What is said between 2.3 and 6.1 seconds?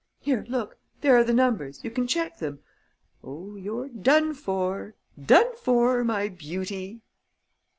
them.... Oh, you're done for, done for,